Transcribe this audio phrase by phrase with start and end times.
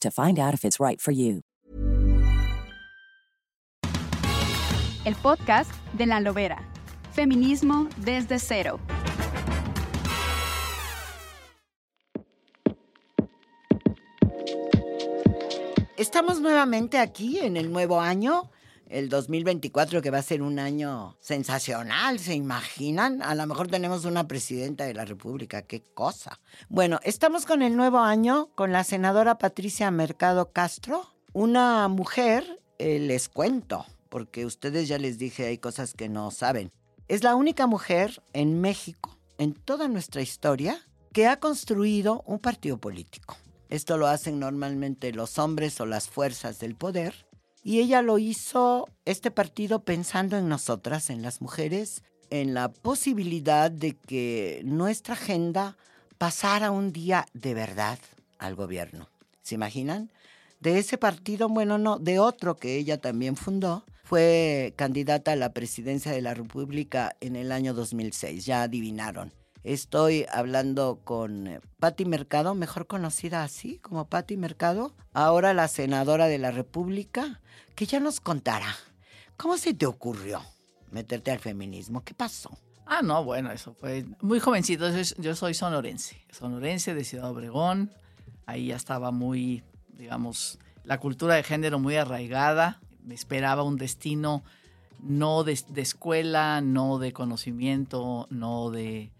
[0.00, 1.42] to find out if it's right for you.
[5.04, 6.58] El podcast de La Lobera.
[7.12, 8.80] Feminismo desde cero.
[15.96, 18.50] Estamos nuevamente aquí en el nuevo año,
[18.88, 23.22] el 2024, que va a ser un año sensacional, ¿se imaginan?
[23.22, 26.40] A lo mejor tenemos una presidenta de la República, qué cosa.
[26.68, 32.98] Bueno, estamos con el nuevo año, con la senadora Patricia Mercado Castro, una mujer, eh,
[32.98, 36.72] les cuento, porque ustedes ya les dije, hay cosas que no saben.
[37.08, 40.80] Es la única mujer en México, en toda nuestra historia,
[41.12, 43.36] que ha construido un partido político.
[43.68, 47.25] Esto lo hacen normalmente los hombres o las fuerzas del poder.
[47.66, 53.72] Y ella lo hizo, este partido, pensando en nosotras, en las mujeres, en la posibilidad
[53.72, 55.76] de que nuestra agenda
[56.16, 57.98] pasara un día de verdad
[58.38, 59.08] al gobierno.
[59.42, 60.12] ¿Se imaginan?
[60.60, 65.52] De ese partido, bueno, no, de otro que ella también fundó, fue candidata a la
[65.52, 69.32] presidencia de la República en el año 2006, ya adivinaron.
[69.66, 76.28] Estoy hablando con eh, Patti Mercado, mejor conocida así como Patti Mercado, ahora la senadora
[76.28, 77.40] de la República,
[77.74, 78.76] que ya nos contará.
[79.36, 80.40] ¿Cómo se te ocurrió
[80.92, 82.04] meterte al feminismo?
[82.04, 82.56] ¿Qué pasó?
[82.86, 84.88] Ah, no, bueno, eso fue muy jovencito.
[85.18, 87.90] Yo soy sonorense, sonorense de Ciudad Obregón.
[88.46, 92.80] Ahí ya estaba muy, digamos, la cultura de género muy arraigada.
[93.02, 94.44] Me esperaba un destino
[95.00, 99.10] no de, de escuela, no de conocimiento, no de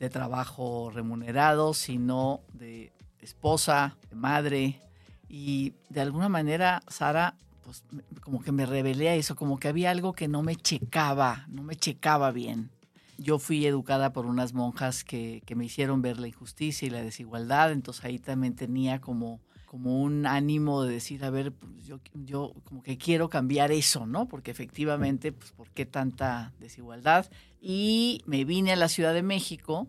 [0.00, 2.90] de trabajo remunerado, sino de
[3.20, 4.80] esposa, de madre.
[5.28, 7.84] Y de alguna manera, Sara, pues
[8.22, 11.62] como que me revelé a eso, como que había algo que no me checaba, no
[11.62, 12.70] me checaba bien.
[13.18, 17.70] Yo fui educada por unas monjas que, me hicieron ver la injusticia y la desigualdad,
[17.70, 22.52] entonces ahí también tenía como como un ánimo de decir, a ver, pues yo, yo
[22.64, 24.26] como que quiero cambiar eso, ¿no?
[24.26, 27.30] Porque efectivamente, pues, ¿por qué tanta desigualdad?
[27.60, 29.88] Y me vine a la Ciudad de México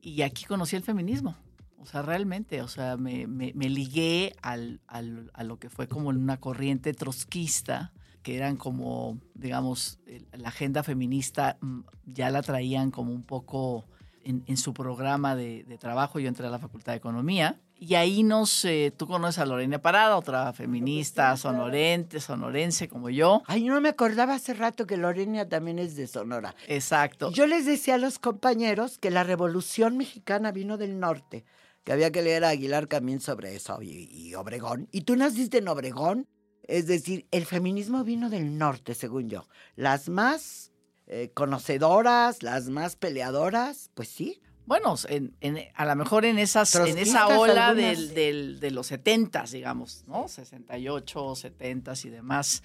[0.00, 1.36] y aquí conocí el feminismo.
[1.78, 6.10] O sea, realmente, o sea, me, me, ligué al, al, a lo que fue como
[6.10, 9.98] una corriente trotskista, que eran como, digamos,
[10.32, 13.84] la agenda feminista mm, ya la traían como un poco
[14.22, 16.20] en, su programa de, de, trabajo.
[16.20, 19.82] Yo entré a la Facultad de Economía y ahí nos, eh, tú conoces a Lorena
[19.82, 23.42] Parada, otra feminista sonorente, sonorense como yo.
[23.46, 26.54] Ay, no me acordaba hace rato que Lorena también es de Sonora.
[26.68, 27.32] Exacto.
[27.32, 31.44] Yo les decía a los compañeros que la revolución mexicana vino del norte,
[31.82, 34.88] que había que leer a Aguilar Camín sobre eso y, Obregón.
[34.92, 36.28] ¿Y tú naciste en Obregón?
[36.62, 39.48] Es decir, el feminismo vino del norte, según yo.
[39.74, 40.70] Las más
[41.08, 45.32] eh, conocedoras, las más peleadoras, pues sí, bueno, en,
[45.74, 50.28] a lo mejor en, esas, en esa ola del, de los 70, digamos, ¿no?
[50.28, 52.62] 68, 70 y demás.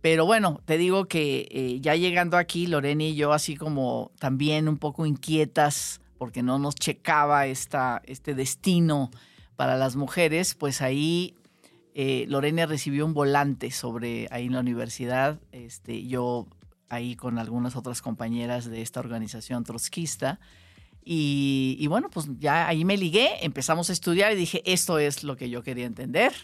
[0.00, 4.68] Pero bueno, te digo que eh, ya llegando aquí, Lorena y yo así como también
[4.68, 9.10] un poco inquietas porque no nos checaba esta, este destino
[9.56, 11.34] para las mujeres, pues ahí
[11.94, 16.46] eh, Lorena recibió un volante sobre ahí en la universidad, este, yo
[16.88, 20.38] ahí con algunas otras compañeras de esta organización trotskista,
[21.10, 25.38] y, bueno, pues ya ahí me ligué, empezamos a estudiar y dije, esto es lo
[25.38, 26.34] que yo quería entender.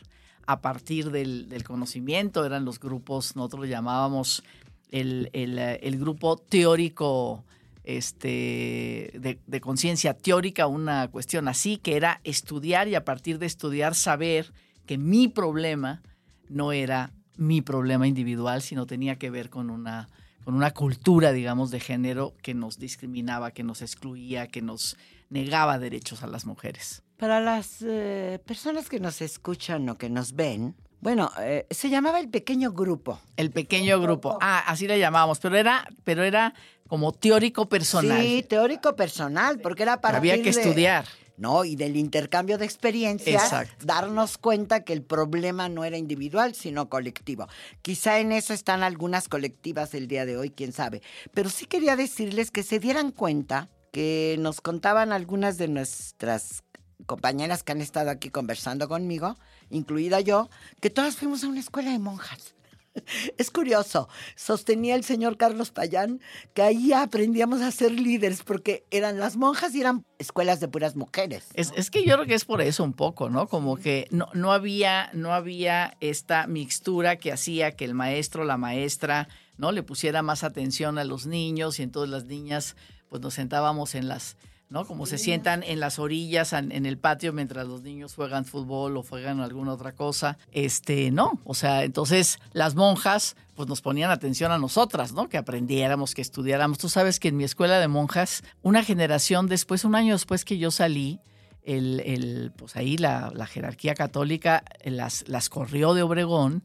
[0.46, 4.42] A partir del, conocimiento, eran los grupos, nosotros lo llamábamos
[4.90, 7.44] el, grupo teórico
[7.82, 13.44] este, de, de conciencia teórica, una cuestión así, que era estudiar y a partir de
[13.44, 14.54] estudiar saber
[14.86, 16.02] que mi problema
[16.48, 20.08] no era mi problema individual, sino tenía que ver con una
[20.44, 24.96] con una cultura, digamos, de género que nos discriminaba, que nos excluía, que nos
[25.30, 27.02] negaba derechos a las mujeres.
[27.16, 32.18] Para las eh, personas que nos escuchan o que nos ven, Bueno, eh, se llamaba
[32.18, 33.20] el pequeño grupo.
[33.36, 34.38] El pequeño grupo.
[34.40, 36.54] Ah, así le llamábamos, pero era, pero era
[36.88, 38.22] como teórico personal.
[38.22, 41.04] Sí, teórico personal, porque era para Había que estudiar.
[41.36, 43.84] No, y del intercambio de experiencias, Exacto.
[43.84, 47.48] darnos cuenta que el problema no era individual, sino colectivo.
[47.82, 51.02] Quizá en eso están algunas colectivas el día de hoy, quién sabe.
[51.32, 56.62] Pero sí quería decirles que se dieran cuenta que nos contaban algunas de nuestras
[57.06, 59.36] compañeras que han estado aquí conversando conmigo,
[59.70, 60.48] incluida yo,
[60.80, 62.54] que todas fuimos a una escuela de monjas.
[63.38, 66.20] Es curioso, sostenía el señor Carlos Payán
[66.54, 70.96] que ahí aprendíamos a ser líderes porque eran las monjas y eran escuelas de puras
[70.96, 71.46] mujeres.
[71.54, 73.48] Es, es que yo creo que es por eso un poco, ¿no?
[73.48, 78.56] Como que no, no, había, no había esta mixtura que hacía que el maestro, la
[78.56, 79.72] maestra, ¿no?
[79.72, 82.76] Le pusiera más atención a los niños y entonces las niñas,
[83.08, 84.36] pues nos sentábamos en las
[84.74, 84.84] ¿no?
[84.86, 89.04] Como se sientan en las orillas, en, el patio, mientras los niños juegan fútbol o
[89.04, 90.36] juegan alguna otra cosa.
[90.50, 91.38] Este, no.
[91.44, 95.28] O sea, entonces las monjas, pues nos ponían atención a nosotras, ¿no?
[95.28, 96.78] Que aprendiéramos, que estudiáramos.
[96.78, 100.58] Tú sabes que en mi escuela de monjas, una generación después, un año después que
[100.58, 101.20] yo salí,
[101.62, 106.64] el, el pues ahí la, la jerarquía católica las, las corrió de Obregón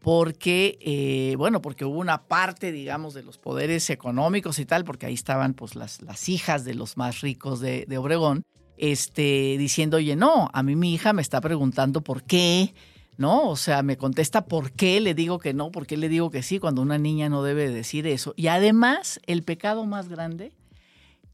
[0.00, 5.06] porque, eh, bueno, porque hubo una parte, digamos, de los poderes económicos y tal, porque
[5.06, 8.44] ahí estaban pues las, las hijas de los más ricos de, Obregón,
[8.76, 12.74] este, diciendo, oye, no, a mí mi hija me está preguntando por qué,
[13.16, 13.48] ¿no?
[13.48, 16.42] O sea, me contesta por qué le digo que no, por qué le digo que
[16.42, 18.32] sí, cuando una niña no debe decir eso.
[18.36, 20.52] Y además, el pecado más grande,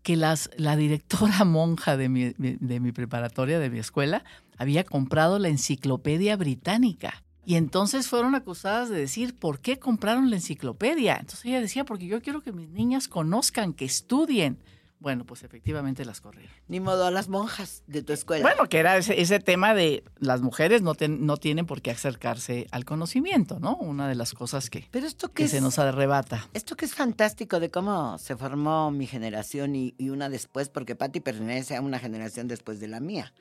[0.03, 4.25] que las, la directora monja de mi, de mi preparatoria, de mi escuela,
[4.57, 7.23] había comprado la enciclopedia británica.
[7.45, 11.17] Y entonces fueron acusadas de decir, ¿por qué compraron la enciclopedia?
[11.17, 14.59] Entonces ella decía, porque yo quiero que mis niñas conozcan, que estudien.
[15.01, 16.55] Bueno, pues efectivamente las corrieron.
[16.69, 18.45] Ni modo a las monjas de tu escuela.
[18.45, 22.69] Bueno, que era ese, ese tema de las mujeres no, no tienen por qué acercarse
[22.71, 23.75] al conocimiento, ¿no?
[23.75, 26.49] Una de las cosas que, Pero esto que, que es, se nos arrebata.
[26.55, 30.95] Esto que es fantástico de cómo se formó mi generación y, y una después, porque
[30.95, 33.33] Patti pertenece a una generación después de la mía.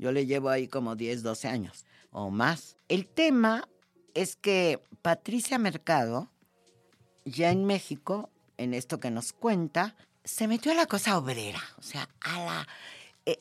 [0.00, 2.78] Yo le llevo ahí como 10, 12 años o más.
[2.88, 3.68] El tema
[4.14, 6.30] es que Patricia Mercado,
[7.26, 11.82] ya en México, en esto que nos cuenta, se metió a la cosa obrera, o
[11.82, 12.68] sea, a la...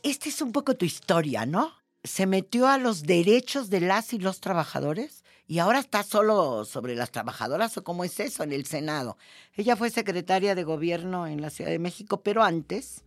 [0.03, 1.71] Esta es un poco tu historia, ¿no?
[2.03, 6.93] Se metió a los derechos de las y los trabajadores y ahora está solo sobre
[6.93, 9.17] las trabajadoras o cómo es eso en el Senado.
[9.55, 13.05] Ella fue secretaria de gobierno en la Ciudad de México, pero antes,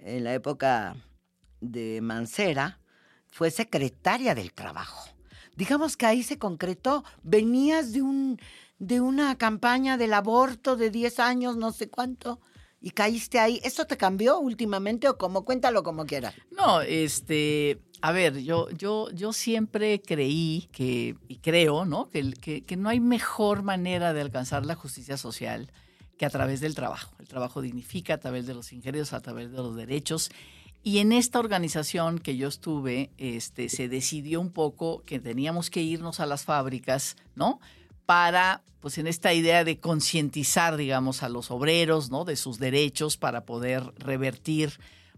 [0.00, 0.96] en la época
[1.62, 2.80] de Mancera,
[3.28, 5.08] fue secretaria del trabajo.
[5.56, 7.04] Digamos que ahí se concretó.
[7.22, 8.38] Venías de, un,
[8.78, 12.40] de una campaña del aborto de 10 años, no sé cuánto,
[12.80, 13.60] y caíste ahí.
[13.64, 15.44] ¿Eso te cambió últimamente o como?
[15.44, 16.34] Cuéntalo como quieras.
[16.50, 22.08] No, este, a ver, yo, yo, yo siempre creí que, y creo, ¿no?
[22.08, 25.70] Que, que, que no hay mejor manera de alcanzar la justicia social
[26.18, 27.14] que a través del trabajo.
[27.18, 30.30] El trabajo dignifica a través de los ingresos, a través de los derechos.
[30.82, 35.80] Y en esta organización que yo estuve, este, se decidió un poco que teníamos que
[35.80, 37.60] irnos a las fábricas, ¿no?
[38.04, 42.24] Para, pues en esta idea de concientizar, digamos, a los obreros, ¿no?
[42.24, 44.72] De sus derechos para poder revertir,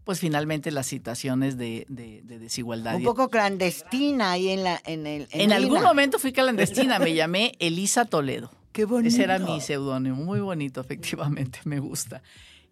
[0.05, 2.97] pues finalmente las situaciones de, de, de desigualdad.
[2.97, 4.83] Un poco clandestina ahí en la...
[4.85, 8.51] En, el, en, en algún momento fui clandestina, me llamé Elisa Toledo.
[8.73, 9.15] Qué bonito.
[9.15, 12.23] Ese era mi seudónimo, muy bonito, efectivamente, me gusta.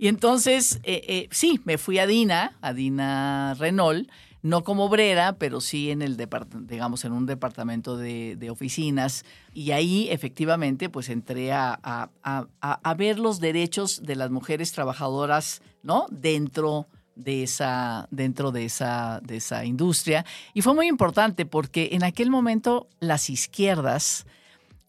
[0.03, 4.11] Y entonces, eh, eh, sí, me fui a Dina, a Dina Renault,
[4.43, 9.25] no como obrera, pero sí en el digamos, en un departamento de, oficinas.
[9.55, 14.73] Y ahí, efectivamente, pues entré a, a, a, a, ver los derechos de las mujeres
[14.73, 16.07] trabajadoras, ¿no?
[16.11, 20.27] Dentro de esa, dentro de esa, de esa industria.
[20.53, 24.27] Y fue muy importante porque en aquel momento las izquierdas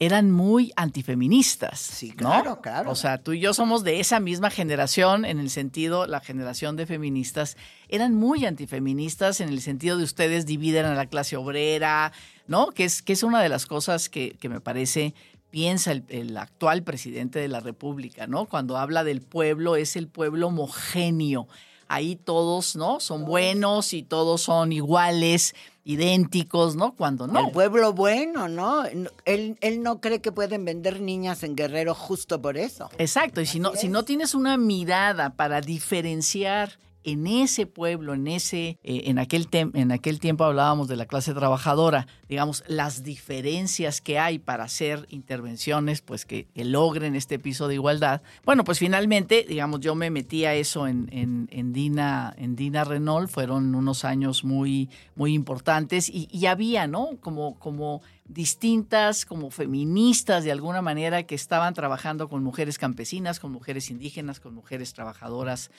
[0.05, 1.79] eran muy antifeministas.
[1.79, 2.61] Sí, claro, ¿no?
[2.61, 2.91] claro.
[2.91, 6.75] O sea, tú y yo somos de esa misma generación, en el sentido, la generación
[6.75, 7.57] de feministas,
[7.89, 12.11] eran muy antifeministas en el sentido de ustedes dividen a la clase obrera,
[12.47, 12.67] ¿no?
[12.67, 15.13] Que es, que es una de las cosas que, que me parece
[15.51, 18.45] piensa el, el, actual presidente de la República, ¿no?
[18.45, 21.47] Cuando habla del pueblo, es el pueblo homogéneo.
[21.87, 22.99] Ahí todos, ¿no?
[22.99, 26.95] Son buenos y todos son iguales idénticos, ¿no?
[26.95, 27.39] Cuando no.
[27.47, 28.85] El pueblo bueno, ¿no?
[28.85, 32.89] Él, él no cree que pueden vender niñas en Guerrero justo por eso.
[32.97, 38.27] Exacto, y si no, si no tienes una mirada para diferenciar en ese pueblo, en
[38.27, 44.01] ese, eh, en, aquel en aquel tiempo hablábamos de la clase trabajadora, digamos, las diferencias
[44.01, 48.21] que hay para hacer intervenciones, pues que, que logren este piso de igualdad.
[48.45, 52.83] Bueno, pues finalmente, digamos, yo me metí a eso en, en, en Dina, en Dina
[52.83, 57.17] Renault, fueron unos años muy, muy importantes y, y había, ¿no?
[57.19, 63.51] Como, como distintas, como feministas de alguna manera, que estaban trabajando con mujeres campesinas, con
[63.51, 65.71] mujeres indígenas, con mujeres trabajadoras,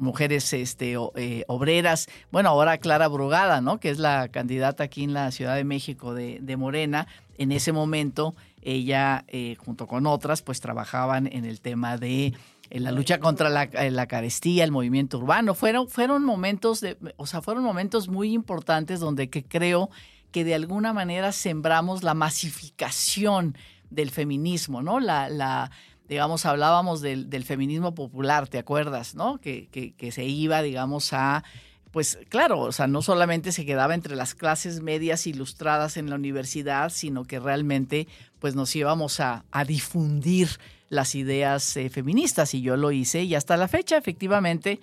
[0.00, 2.08] mujeres este, eh, obreras.
[2.30, 3.78] Bueno, ahora Clara Brugada, ¿no?
[3.80, 7.06] Que es la candidata aquí en la Ciudad de México de, Morena.
[7.38, 12.34] En ese momento, ella, eh, junto con otras, pues trabajaban en el tema de
[12.70, 15.54] en la lucha contra la, eh, la, carestía, el movimiento urbano.
[15.54, 19.90] Fueron, fueron momentos de, o sea, fueron momentos muy importantes donde que creo
[20.30, 23.56] que de alguna manera sembramos la masificación
[23.90, 25.00] del feminismo, ¿no?
[25.00, 25.72] La, la
[26.10, 29.38] digamos, hablábamos del, feminismo popular, ¿te acuerdas, no?
[29.38, 31.44] Que, que, que se iba, digamos, a
[31.92, 36.16] pues claro, o sea, no solamente se quedaba entre las clases medias ilustradas en la
[36.16, 38.08] universidad, sino que realmente
[38.40, 40.48] pues nos íbamos a, a difundir
[40.88, 44.80] las ideas eh, feministas y yo lo hice y hasta la fecha efectivamente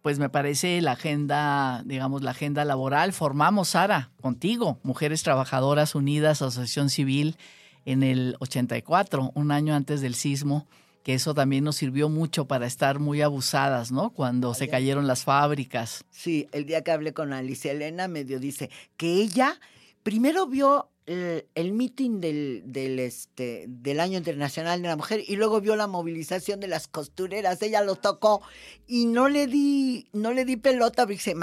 [0.00, 3.12] pues me parece la agenda, digamos, la agenda laboral.
[3.12, 7.36] Formamos, Sara, contigo, Mujeres Trabajadoras Unidas, Asociación Civil,
[7.84, 10.66] en el 84, un año antes del sismo,
[11.02, 14.10] que eso también nos sirvió mucho para estar muy abusadas, ¿no?
[14.10, 16.04] Cuando se cayeron las fábricas.
[16.10, 19.58] Sí, el día que hablé con Alicia Elena, medio dice que ella
[20.02, 25.36] primero vio el, el meeting del, del, este, del Año Internacional de la Mujer y
[25.36, 27.60] luego vio la movilización de las costureras.
[27.62, 28.42] Ella lo tocó
[28.86, 31.34] y no le di, no le di pelota, dice,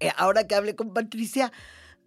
[0.00, 1.52] eh, ahora que hablé con Patricia,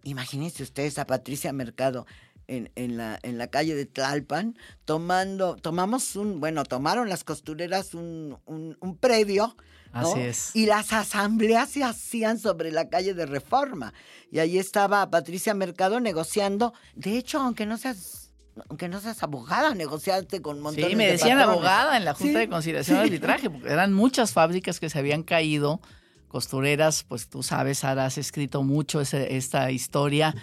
[0.02, 2.06] imagínense ustedes a Patricia Mercado.
[2.48, 7.92] En, en, la, en la calle de Tlalpan, tomando, tomamos un, bueno, tomaron las costureras
[7.92, 9.54] un, un, un previo
[9.92, 10.50] Así es.
[10.54, 13.94] Y las asambleas se hacían sobre la calle de Reforma.
[14.30, 16.74] Y ahí estaba Patricia Mercado negociando.
[16.94, 18.24] De hecho, aunque no seas
[18.68, 22.48] aunque no seas abogada, negociaste con montones Sí, me decían abogada en la Junta de
[22.48, 25.80] Conciliación de Arbitraje, porque eran muchas fábricas que se habían caído,
[26.26, 30.34] costureras, pues tú sabes, Sara, has escrito mucho esta historia,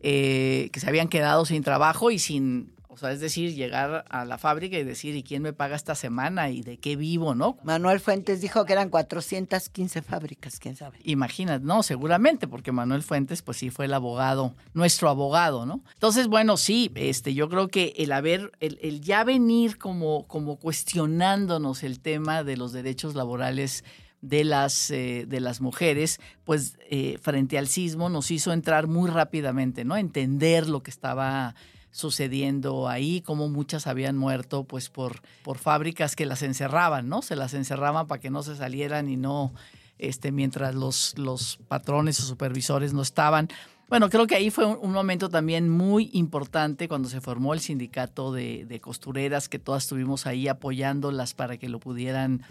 [0.00, 4.24] eh, que se habían quedado sin trabajo y sin o sea, es decir, llegar a
[4.24, 6.50] la fábrica y decir, ¿y quién me paga esta semana?
[6.50, 7.36] ¿Y de qué vivo?
[7.36, 7.56] ¿No?
[7.62, 10.98] Manuel Fuentes dijo que eran 415 fábricas, quién sabe.
[11.04, 15.84] Imagínate, no, seguramente, porque Manuel Fuentes, pues sí fue el abogado, nuestro abogado, ¿no?
[15.94, 21.84] Entonces, bueno, sí, este, yo creo que el haber, el, ya venir como, como cuestionándonos
[21.84, 23.84] el tema de los derechos laborales
[24.22, 29.10] de las, eh, de las mujeres, pues eh, frente al sismo nos hizo entrar muy
[29.10, 29.96] rápidamente, ¿no?
[29.96, 31.54] Entender lo que estaba
[31.90, 37.22] sucediendo ahí, como muchas habían muerto pues por, por fábricas que las encerraban, ¿no?
[37.22, 39.52] Se las encerraban para que no se salieran y no,
[39.98, 43.48] este, mientras los, los patrones o supervisores no estaban.
[43.88, 48.32] Bueno, creo que ahí fue un, momento también muy importante cuando se formó el sindicato
[48.32, 52.42] de, de, costureras, que todas estuvimos ahí apoyándolas para que lo pudieran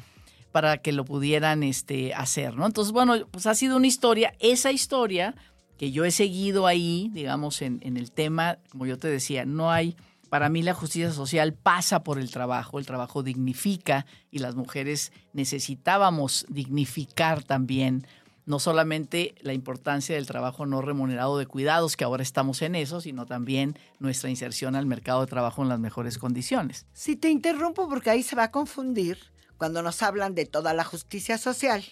[0.51, 2.65] para que lo pudieran este, hacer, ¿no?
[2.65, 4.33] Entonces, bueno, pues ha sido una historia.
[4.39, 5.35] Esa historia
[5.77, 9.95] que yo he seguido ahí, digamos, en, el tema, como yo te decía, no hay,
[10.29, 15.13] para mí la justicia social pasa por el trabajo, el trabajo dignifica y las mujeres
[15.33, 18.05] necesitábamos dignificar también
[18.45, 22.99] no solamente la importancia del trabajo no remunerado de cuidados, que ahora estamos en eso,
[22.99, 26.87] sino también nuestra inserción al mercado de trabajo en las mejores condiciones.
[26.91, 29.19] Si te interrumpo porque ahí se va a confundir
[29.59, 31.83] cuando nos hablan de toda la justicia social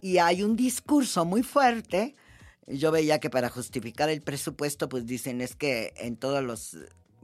[0.00, 2.16] y hay un discurso muy fuerte
[2.70, 6.76] yo veía que para justificar el presupuesto, pues dicen es que en todos los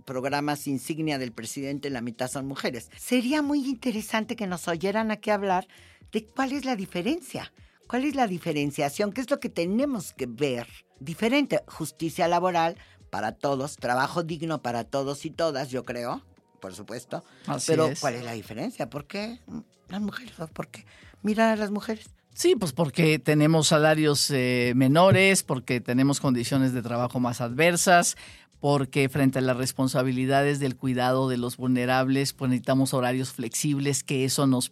[0.05, 2.91] programas insignia del presidente la mitad son mujeres.
[2.97, 5.67] Sería muy interesante que nos oyeran aquí hablar
[6.13, 7.53] de cuál es la diferencia,
[7.87, 10.67] cuál es la diferenciación, qué es lo que tenemos que ver
[11.01, 11.63] diferente.
[11.67, 12.77] Justicia laboral
[13.11, 16.23] para todos, trabajo digno para todos y todas, yo creo,
[16.65, 17.23] por supuesto.
[17.67, 18.89] Pero ¿cuál es la diferencia?
[18.89, 19.39] ¿Por qué
[19.91, 20.33] las mujeres?
[20.55, 20.87] ¿Por qué
[21.21, 22.07] mirar a las mujeres?
[22.33, 28.17] Sí, pues porque tenemos salarios eh, menores, porque tenemos condiciones de trabajo más adversas,
[28.61, 34.25] porque frente a las responsabilidades del cuidado de los vulnerables, pues necesitamos horarios flexibles, que
[34.25, 34.71] eso nos,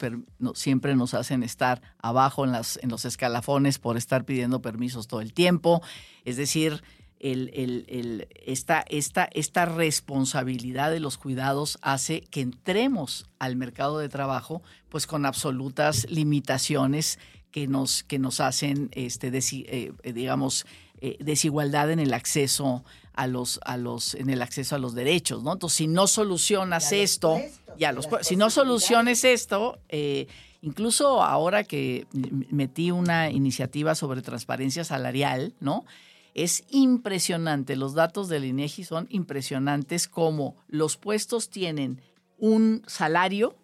[0.55, 5.21] siempre nos hacen estar abajo en, las, en los escalafones por estar pidiendo permisos todo
[5.21, 5.83] el tiempo.
[6.25, 6.83] Es decir,
[7.23, 14.63] el, esta, esta, esta responsabilidad de los cuidados hace que entremos al mercado de trabajo
[14.89, 17.19] pues con absolutas limitaciones
[17.53, 20.67] que nos, que nos hacen, este, eh, digamos,
[21.01, 25.43] eh, desigualdad en el acceso a los, a los, en el acceso a los derechos,
[25.43, 25.53] ¿no?
[25.53, 27.41] Entonces, si no solucionas esto,
[27.79, 30.27] ya los, si no soluciones esto, eh,
[30.63, 32.07] incluso ahora que
[32.51, 35.85] metí una iniciativa sobre transparencia salarial, ¿no?
[36.35, 42.01] Es impresionante, los datos del INEGI son impresionantes como los puestos tienen
[42.39, 43.57] un salario,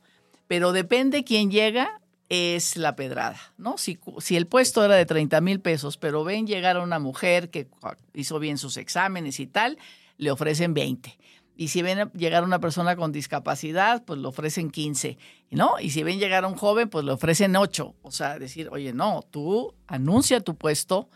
[0.47, 3.79] pero depende quién llega, es la pedrada, ¿no?
[3.79, 7.49] Si, si el puesto era de 30 mil pesos, pero ven llegar a una mujer
[7.51, 7.69] que
[8.13, 9.79] hizo bien sus exámenes y tal,
[10.19, 11.17] le ofrecen 20.
[11.57, 15.19] Y si ven llegar una persona con discapacidad, pues le ofrecen 15,
[15.51, 15.81] ¿no?
[15.81, 17.97] Y si ven llegar a un joven, pues le ofrecen 8.
[18.03, 21.09] O sea, decir, oye, no, tú anuncia tu puesto,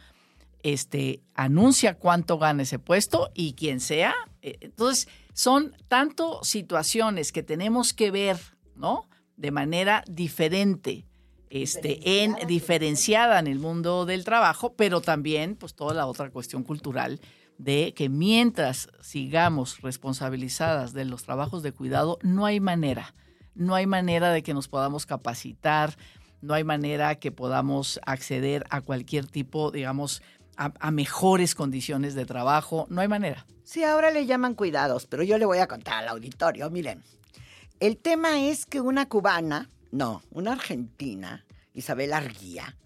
[0.63, 4.15] este, anuncia cuánto gana ese puesto y quien sea.
[4.43, 8.39] Eh, entonces, son tanto situaciones que tenemos que ver,
[8.75, 9.09] ¿no?
[9.37, 11.07] De manera diferente,
[11.51, 16.63] este, en diferenciada en el mundo del trabajo, pero también, pues, toda la otra cuestión
[16.63, 17.21] cultural
[17.59, 23.15] de que mientras sigamos responsabilizadas de los trabajos de cuidado, no hay manera,
[23.55, 25.97] no hay manera de que nos podamos capacitar,
[26.41, 30.23] no hay manera que podamos acceder a cualquier tipo, digamos,
[30.57, 33.47] a, mejores condiciones de trabajo, no hay manera.
[33.65, 37.03] Sí, ahora le llaman cuidados, pero yo le voy a contar al auditorio, miren,
[37.81, 41.45] el tema es que una cubana, no, una argentina,
[41.75, 42.77] Isabel Arguía,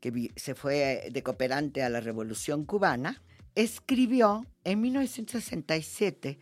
[0.00, 3.22] que se fue de cooperante a la Revolución Cubana,
[3.54, 6.38] escribió en 1967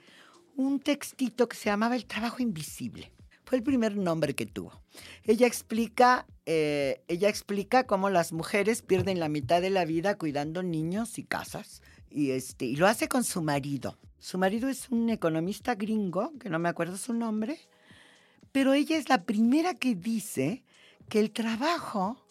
[0.57, 3.13] un textito que se llamaba El trabajo invisible.
[3.45, 4.83] Fue el primer nombre que tuvo.
[5.25, 10.63] Ella explica, eh, ella explica cómo las mujeres pierden la mitad de la vida cuidando
[10.63, 11.83] niños y casas.
[12.11, 13.99] Y, este, y lo hace con su marido.
[14.19, 17.59] Su marido es un economista gringo, que no me acuerdo su nombre,
[18.53, 20.63] pero ella es la primera que dice
[21.09, 22.25] que el trabajo,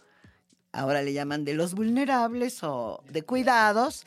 [0.72, 4.06] ahora le llaman de los vulnerables o de cuidados,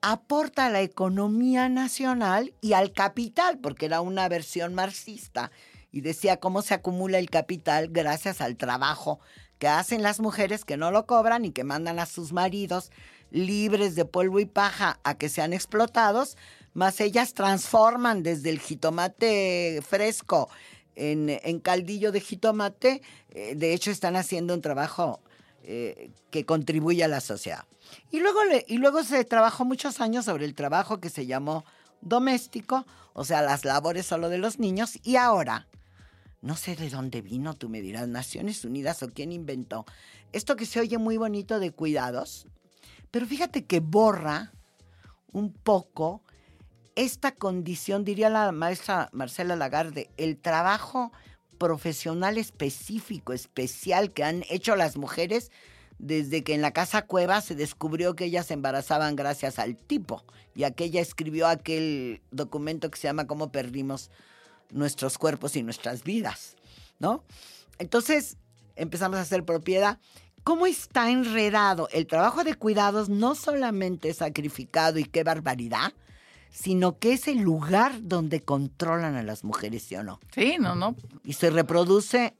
[0.00, 5.50] aporta a la economía nacional y al capital, porque era una versión marxista,
[5.96, 9.18] y decía cómo se acumula el capital gracias al trabajo
[9.58, 12.90] que hacen las mujeres que no lo cobran y que mandan a sus maridos
[13.30, 16.36] libres de polvo y paja a que sean explotados,
[16.74, 20.50] más ellas transforman desde el jitomate fresco
[20.96, 23.00] en, caldillo de jitomate,
[23.30, 25.20] eh, de hecho están haciendo un trabajo
[25.62, 27.64] eh, que contribuye a la sociedad.
[28.10, 31.64] Y luego, y luego se trabajó muchos años sobre el trabajo que se llamó
[32.02, 35.66] doméstico, o sea, las labores solo de los niños, y ahora,
[36.46, 39.84] no sé de dónde vino, tú me dirás, Naciones Unidas o quién inventó,
[40.32, 42.46] esto que se oye muy bonito de cuidados,
[43.10, 44.52] pero fíjate que borra
[45.32, 46.22] un poco
[46.94, 51.12] esta condición, diría la maestra Marcela Lagarde, el trabajo
[51.58, 55.50] profesional específico, especial que han hecho las mujeres
[55.98, 60.24] desde que en la casa cueva se descubrió que ellas se embarazaban gracias al tipo
[60.54, 64.10] y aquella escribió aquel documento que se llama Cómo perdimos
[64.70, 66.56] nuestros cuerpos y nuestras vidas,
[66.98, 67.24] ¿no?
[67.78, 68.36] Entonces
[68.74, 69.98] empezamos a hacer propiedad.
[70.44, 71.88] ¿Cómo está enredado?
[71.92, 75.92] El trabajo de cuidados no solamente es sacrificado y qué barbaridad,
[76.50, 80.20] sino que es el lugar donde controlan a las mujeres, ¿sí o no?
[80.32, 80.94] Sí, no, no.
[81.24, 82.34] Y se reproduce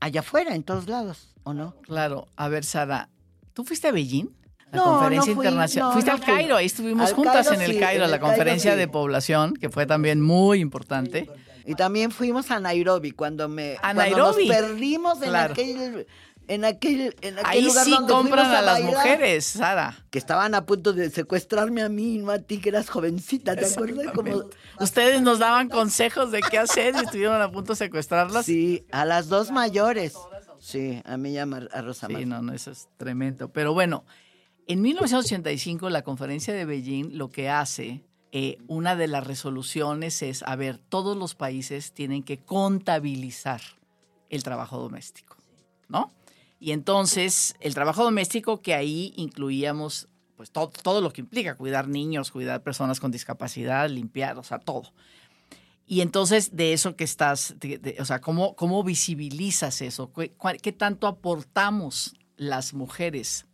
[0.00, 1.74] allá afuera, en todos lados, ¿o no?
[1.82, 2.26] Claro.
[2.36, 3.08] A ver, Sara,
[3.54, 4.28] ¿tú fuiste a Beijing?
[4.72, 5.92] La conferencia internacional.
[5.92, 9.86] Fuiste al Cairo, ahí estuvimos juntas en el Cairo, la conferencia de población, que fue
[9.86, 11.30] también muy importante.
[11.66, 14.48] Y también fuimos a Nairobi cuando me a Nairobi.
[14.48, 16.06] nos perdimos en aquel
[16.48, 19.96] en aquel, en aquel Ahí lugar sí compran a, las mujeres, Sara.
[20.10, 23.66] Que estaban a punto de secuestrarme a mí, no a ti, que eras jovencita, ¿te
[23.66, 24.12] acuerdas?
[24.14, 24.44] Como...
[24.78, 28.46] Ustedes nos daban consejos de qué hacer y estuvieron a punto de secuestrarlas.
[28.46, 30.14] Sí, a las dos mayores.
[30.58, 33.52] Sí, a mí llama a Rosa Sí, no, no, eso es tremendo.
[33.52, 34.04] Pero bueno,
[34.66, 38.04] en 1985 la conferencia de Beijing lo que hace,
[38.38, 43.62] eh, una de las resoluciones es, a ver, todos los países tienen que contabilizar
[44.28, 45.38] el trabajo doméstico,
[45.88, 46.12] ¿no?
[46.60, 51.88] Y entonces el trabajo doméstico que ahí incluíamos pues todo, todo lo que implica cuidar
[51.88, 54.92] niños, cuidar personas con discapacidad, limpiar, o sea, todo.
[55.86, 57.56] Y entonces de eso que estás,
[57.98, 60.12] o sea, ¿cómo, ¿cómo visibilizas eso?
[60.12, 63.46] ¿Qué, tanto aportamos las mujeres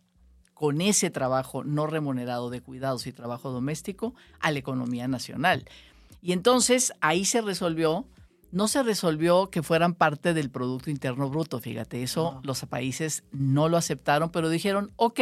[0.53, 5.65] con ese trabajo no remunerado de cuidados y trabajo doméstico a la economía nacional?
[6.21, 8.05] Y entonces ahí se resolvió
[8.53, 13.67] no se resolvió que fueran parte del Producto Interno Bruto, fíjate, eso los países no
[13.67, 15.19] lo aceptaron, pero dijeron, ok,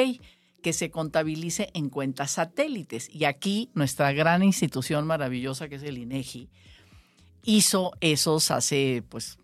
[0.62, 3.10] que se contabilice en cuentas satélites.
[3.10, 6.50] Y aquí nuestra gran institución maravillosa, que es el INEGI,
[7.44, 9.38] hizo esos hace, pues,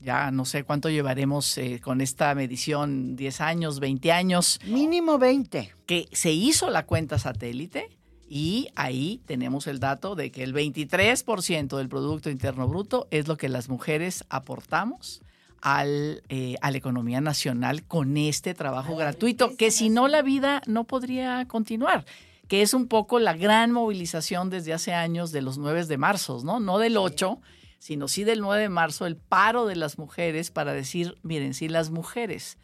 [0.00, 4.60] ya no sé cuánto llevaremos eh, con esta medición, 10 años, 20 años.
[4.64, 5.74] Mínimo 20.
[5.86, 7.88] Que se hizo la cuenta satélite
[8.28, 13.36] y ahí tenemos el dato de que el 23% del Producto Interno Bruto es lo
[13.36, 15.22] que las mujeres aportamos
[15.60, 20.62] al, eh, a la economía nacional con este trabajo gratuito, que si no la vida
[20.66, 22.04] no podría continuar
[22.48, 26.40] que es un poco la gran movilización desde hace años de los 9 de marzo,
[26.42, 26.60] ¿no?
[26.60, 27.38] No del 8,
[27.78, 31.68] sino sí del 9 de marzo, el paro de las mujeres para decir, miren, si
[31.68, 32.58] las mujeres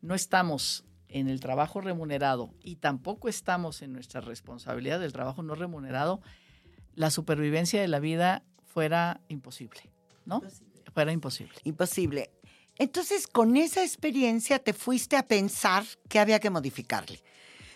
[0.00, 5.54] no estamos en el trabajo remunerado y tampoco estamos en nuestra responsabilidad del trabajo no
[5.54, 6.20] remunerado,
[6.94, 9.80] la supervivencia de la vida fuera imposible,
[10.24, 10.42] ¿no?
[10.92, 11.54] Fuera imposible.
[11.64, 12.30] Imposible.
[12.76, 17.22] Entonces, con esa experiencia te fuiste a pensar que había que modificarle.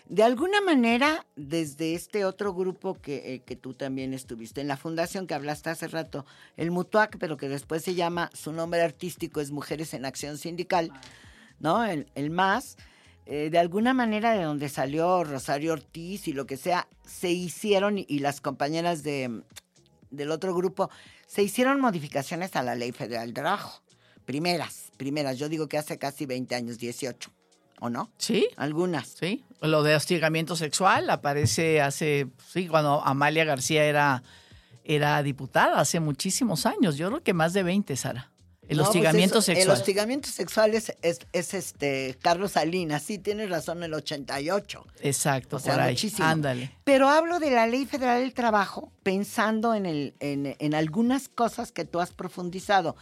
[0.09, 4.77] De alguna manera, desde este otro grupo que, eh, que, tú también estuviste, en la
[4.77, 9.41] fundación que hablaste hace rato, el Mutuac, pero que después se llama, su nombre artístico
[9.41, 10.93] es Mujeres en Acción Sindical,
[11.59, 11.83] ¿no?
[11.83, 12.77] El, el MAS,
[13.25, 17.97] eh, de alguna manera de donde salió Rosario Ortiz y lo que sea, se hicieron,
[17.97, 19.41] y las compañeras de,
[20.09, 20.89] del otro grupo,
[21.25, 23.81] se hicieron modificaciones a la Ley Federal del Trabajo.
[24.23, 27.36] Primeras, primeras, yo digo que hace casi 20 años, 18.
[27.79, 28.09] ¿O no?
[28.17, 28.47] Sí.
[28.57, 29.07] Algunas.
[29.19, 29.43] Sí.
[29.61, 34.23] Lo de hostigamiento sexual aparece hace, sí, cuando Amalia García era,
[34.83, 36.97] era diputada, hace muchísimos años.
[36.97, 38.31] Yo creo que más de 20, Sara.
[38.67, 39.67] El No, pues hostigamiento eso- sexual.
[39.67, 44.85] El hostigamiento sexual es, es, es, este Carlos Salinas, sí, tienes razón, el 88.
[45.01, 45.93] Exacto, O sea, por ahí.
[45.93, 46.27] muchísimo.
[46.27, 46.71] Ándale.
[46.83, 51.71] Pero hablo de la Ley Federal del Trabajo pensando en, el, en, en algunas cosas
[51.71, 52.97] que tú has profundizado.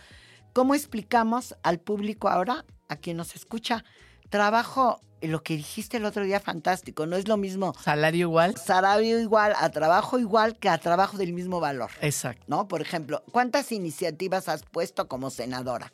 [0.54, 3.84] ¿Cómo explicamos al público ahora, a quien nos escucha?
[4.30, 7.06] Trabajo, lo que dijiste el otro día, fantástico.
[7.06, 8.56] No es lo mismo Salario igual.
[8.58, 11.90] salario igual a trabajo igual que a trabajo del mismo valor.
[12.02, 12.44] Exacto.
[12.48, 12.68] ¿No?
[12.68, 15.92] Por ejemplo, ¿cuántas iniciativas has puesto como senadora?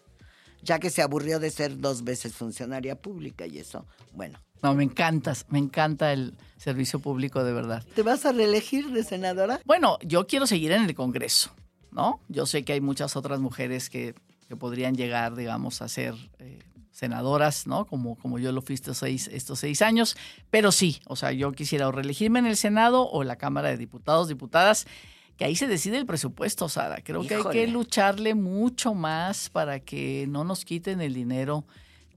[0.63, 3.86] Ya que se aburrió de ser dos veces funcionaria pública y eso.
[4.13, 7.84] Bueno, No, me encantas, me encanta el servicio público de verdad.
[7.96, 9.60] ¿te vas a reelegir de senadora?
[9.65, 11.50] Bueno, yo quiero seguir en el Congreso,
[11.91, 12.20] ¿no?
[12.28, 14.13] Yo sé que hay muchas otras mujeres que,
[14.48, 16.60] que podrían llegar, digamos, a ser eh,
[16.91, 17.86] senadoras, ¿no?
[17.86, 20.15] Como, como yo lo fui estos seis, estos seis años,
[20.49, 23.69] pero sí, o sea, yo quisiera o reelegirme en el Senado o en la Cámara
[23.69, 24.86] de Diputados, Diputadas,
[25.38, 27.01] que ahí se decide el presupuesto, Sara.
[27.04, 31.65] Creo que hay que lucharle mucho más para que no nos quiten el dinero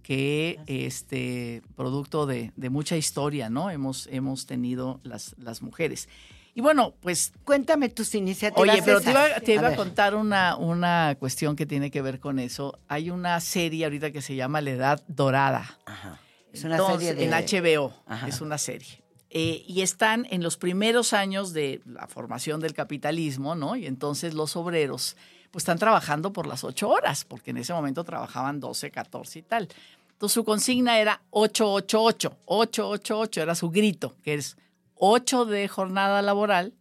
[0.02, 3.70] que este producto de, de mucha historia, ¿no?
[3.70, 6.08] Hemos, hemos tenido las, las mujeres.
[6.55, 8.62] Y bueno, pues Cuéntame tus iniciativas.
[8.62, 12.21] Oye, pero te iba, te iba a, contar una, una cuestión que tiene que ver
[12.21, 12.79] con eso.
[12.88, 15.79] Hay una serie ahorita que se llama La Edad Dorada.
[15.85, 16.21] Ajá.
[16.53, 17.37] Es una Entonces, serie de...
[17.37, 17.93] En HBO.
[18.07, 18.29] Ajá.
[18.29, 19.03] Es una serie.
[19.37, 23.75] Eh, y están en los primeros años de la formación del capitalismo, ¿no?
[23.75, 25.17] Y entonces los obreros
[25.51, 29.43] pues están trabajando por las ocho horas, porque en ese momento trabajaban 12, 14 y
[29.43, 29.69] tal.
[30.12, 34.57] Entonces su consigna era 888, 888 era su grito, que es
[34.96, 36.74] 8 de jornada laboral,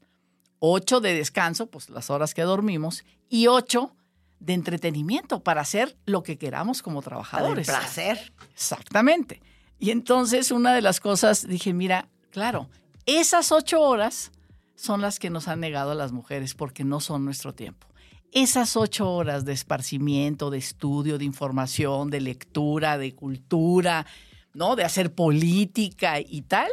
[0.60, 3.96] 8 de descanso, pues las horas que dormimos, y 8
[4.40, 7.68] de entretenimiento para hacer lo que queramos como Para el trabajadores.
[7.68, 8.34] placer.
[8.54, 9.42] Exactamente.
[9.80, 12.70] Y entonces una de las cosas dije, mira, claro,
[13.06, 14.32] esas ocho horas
[14.76, 17.88] son las que nos han negado a las mujeres porque no son nuestro tiempo.
[18.32, 24.06] Esas ocho horas de esparcimiento, de estudio, de información, de lectura, de cultura,
[24.54, 24.76] ¿no?
[24.76, 26.70] De hacer política y tal,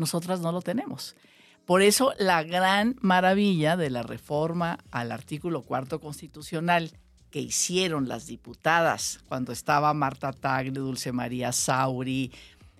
[0.00, 1.14] nosotras no lo tenemos.
[1.66, 6.90] Por eso la gran maravilla de la reforma al artículo cuarto constitucional
[7.30, 12.32] que hicieron las diputadas cuando estaba Marta Tagle, Dulce María Sauri,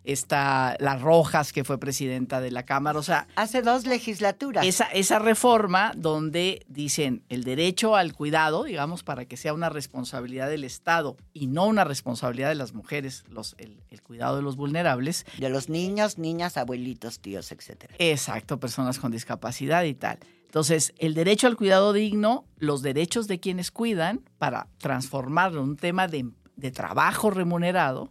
[0.05, 2.99] está Las Rojas, que fue presidenta de la Cámara.
[2.99, 4.65] O sea, Hace dos legislaturas.
[4.67, 10.49] esa, esa reforma donde dicen el derecho al cuidado, digamos, para que sea una responsabilidad
[10.49, 14.57] del Estado y no una responsabilidad de las mujeres, los, el, el cuidado de los
[14.57, 17.95] vulnerables, De los niños, niñas, abuelitos, tíos, etcétera.
[17.99, 20.19] Exacto, personas con discapacidad y tal.
[20.47, 25.77] Entonces, el derecho al cuidado digno, los derechos de quienes cuidan para transformarlo en un
[25.77, 28.11] tema de, de trabajo remunerado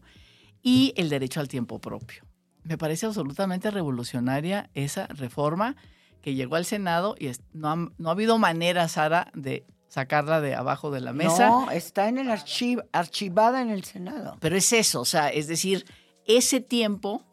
[0.62, 2.24] y el derecho al tiempo propio.
[2.63, 5.76] Me parece absolutamente revolucionaria esa reforma
[6.22, 10.56] que llegó al Senado y no, ha, no ha habido manera, Sara, de sacarla de
[10.56, 11.50] abajo de la mesa.
[11.50, 14.38] No, está en el archivo, archivada en el Senado.
[14.39, 15.86] Pero es eso, o sea, es decir,
[16.26, 17.24] ese tiempo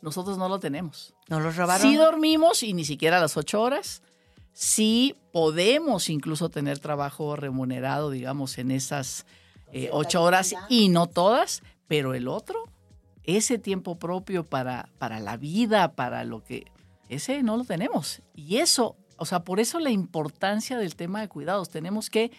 [0.00, 1.14] nosotros no lo tenemos.
[1.28, 1.82] Nos los robaron.
[1.82, 4.02] Sí dormimos y ni siquiera las ocho horas.
[4.52, 9.26] Sí podemos incluso tener trabajo remunerado, digamos, en esas
[9.72, 12.64] eh, ocho horas y no todas, pero el otro,
[13.26, 16.66] ese tiempo propio para, para la vida, para lo que,
[17.08, 18.22] ese no lo tenemos.
[18.34, 21.68] Y eso, o sea, por eso la importancia del tema de cuidados.
[21.68, 22.30] Tenemos que,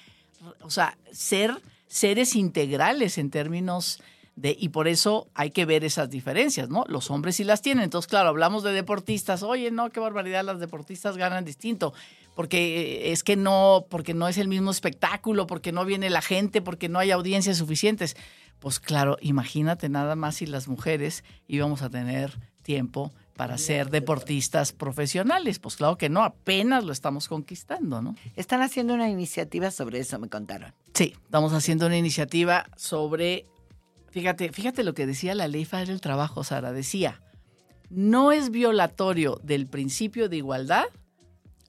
[0.61, 4.01] o sea, ser seres integrales en términos
[4.35, 6.85] de, y por eso hay que ver esas diferencias, ¿no?
[6.87, 7.85] Los hombres sí las tienen.
[7.85, 9.41] Entonces, claro, hablamos de deportistas.
[9.43, 11.93] Oye, no, qué barbaridad, las deportistas ganan distinto.
[12.37, 16.61] Porque es que no, porque no es el mismo espectáculo, porque no viene la gente,
[16.61, 18.15] porque no hay audiencias suficientes.
[18.59, 24.71] Pues claro, imagínate nada más si las mujeres íbamos a tener tiempo para ser deportistas
[24.71, 25.57] profesionales.
[25.57, 28.15] Pues claro que no, apenas lo estamos conquistando, ¿no?
[28.35, 30.75] Están haciendo una iniciativa sobre eso, me contaron.
[30.93, 33.47] Sí, estamos haciendo una iniciativa sobre,
[34.11, 37.19] fíjate, fíjate lo que decía la ley federal del trabajo, Sara, decía,
[37.89, 40.85] no es violatorio del principio de igualdad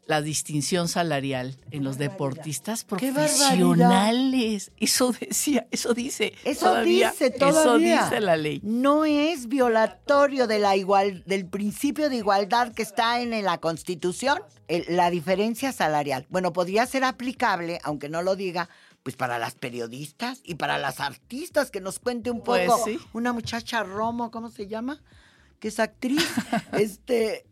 [0.09, 4.73] la distinción salarial en los deportistas ¡Qué profesionales.
[4.79, 6.33] Eso decía, eso dice.
[6.44, 7.97] Eso todavía, dice todavía.
[8.01, 8.61] Eso dice la ley.
[8.64, 14.38] No es violatorio de la igual, del principio de igualdad que está en la Constitución,
[14.66, 16.27] el- la diferencia salarial.
[16.31, 18.71] Bueno, podría ser aplicable, aunque no lo diga,
[19.03, 22.53] pues para las periodistas y para las artistas, que nos cuente un poco.
[22.66, 22.99] Pues sí.
[23.12, 25.03] Una muchacha Romo, ¿cómo se llama?
[25.61, 26.27] Que es actriz.
[26.73, 27.44] este,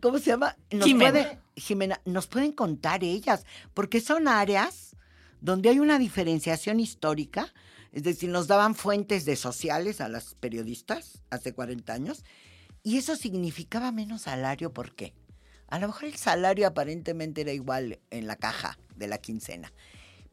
[0.00, 0.56] ¿cómo se llama?
[0.70, 1.10] Nos Jimena.
[1.10, 4.96] puede- Jimena, nos pueden contar ellas, porque son áreas
[5.40, 7.52] donde hay una diferenciación histórica,
[7.92, 12.24] es decir, nos daban fuentes de sociales a las periodistas hace 40 años,
[12.82, 15.14] y eso significaba menos salario, ¿por qué?
[15.68, 19.72] A lo mejor el salario aparentemente era igual en la caja de la quincena,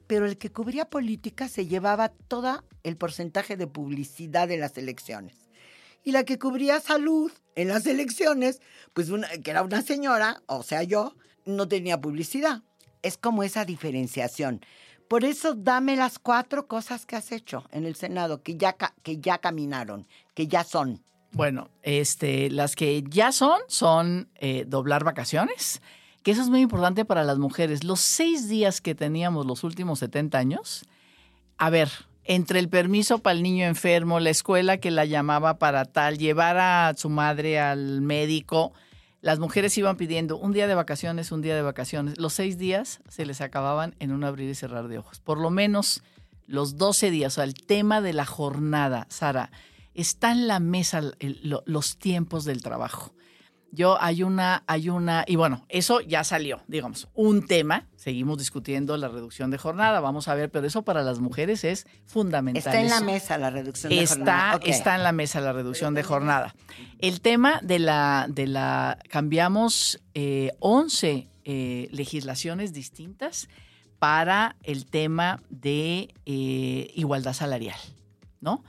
[0.07, 5.40] pero el que cubría política se llevaba todo el porcentaje de publicidad de las elecciones.
[6.03, 8.61] Y la que cubría salud en las elecciones,
[8.93, 12.63] pues una, que era una señora, o sea yo, no tenía publicidad.
[13.01, 14.61] Es como esa diferenciación.
[15.07, 19.19] Por eso dame las cuatro cosas que has hecho en el Senado, que ya, que
[19.19, 21.03] ya caminaron, que ya son.
[21.33, 25.81] Bueno, este, las que ya son, son eh, doblar vacaciones,
[26.23, 27.83] que eso es muy importante para las mujeres.
[27.83, 30.85] Los seis días que teníamos los últimos 70 años,
[31.57, 31.89] a ver,
[32.23, 36.57] entre el permiso para el niño enfermo, la escuela que la llamaba para tal, llevar
[36.57, 38.73] a su madre al médico,
[39.21, 42.19] las mujeres iban pidiendo un día de vacaciones, un día de vacaciones.
[42.19, 45.19] Los seis días se les acababan en un abrir y cerrar de ojos.
[45.19, 46.03] Por lo menos
[46.47, 49.51] los 12 días, o sea, el tema de la jornada, Sara,
[49.93, 51.01] está en la mesa
[51.65, 53.13] los tiempos del trabajo.
[53.73, 57.87] Yo hay una, hay una, y bueno, eso ya salió, digamos, un tema.
[57.95, 61.87] Seguimos discutiendo la reducción de jornada, vamos a ver, pero eso para las mujeres es
[62.05, 62.59] fundamental.
[62.59, 64.59] Está en la Es- mesa la reducción de Está, jornada.
[64.65, 66.53] Está en la mesa la reducción de jornada.
[66.99, 73.47] El tema de la, de la cambiamos eh, 11 eh, legislaciones distintas
[73.99, 77.77] para el tema de eh, igualdad salarial,
[78.41, 78.63] ¿no?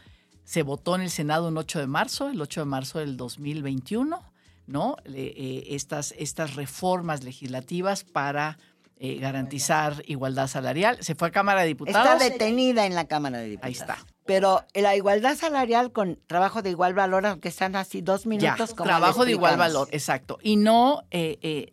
[0.45, 4.23] Se votó en el Senado un 8 de marzo, el 8 de marzo del 2021,
[4.67, 4.97] ¿no?
[5.05, 8.59] Eh, estas, estas reformas legislativas para
[8.99, 10.99] eh, garantizar igualdad salarial.
[11.01, 12.23] Se fue a Cámara de Diputados.
[12.23, 13.67] Está detenida en la Cámara de Diputados.
[13.67, 14.07] Ahí está.
[14.25, 18.75] Pero la igualdad salarial con trabajo de igual valor, aunque están así dos Ya, minutos,
[18.75, 20.39] como trabajo de igual valor, exacto.
[20.43, 21.73] Y no, eh,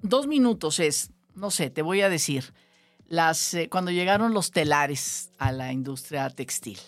[0.00, 2.54] dos minutos es, no sé, te voy a decir,
[3.06, 6.78] las, cuando llegaron los telares a la industria textil,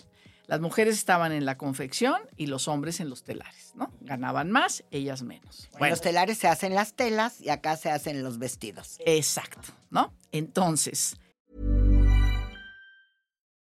[0.47, 3.91] las mujeres estaban en la confección y los hombres en los telares, ¿no?
[4.01, 5.69] Ganaban más, ellas menos.
[5.73, 8.99] En Bueno, los telares se hacen las telas y acá se hacen los vestidos.
[9.07, 10.13] exacto, ¿no?
[10.33, 11.17] Entonces,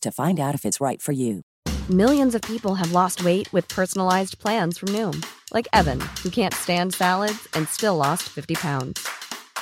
[0.00, 1.42] to find out if it's right for you.
[1.90, 6.54] Millions of people have lost weight with personalized plans from Noom, like Evan, who can't
[6.54, 9.06] stand salads and still lost 50 pounds.